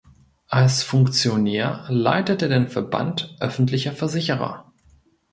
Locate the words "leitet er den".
1.89-2.69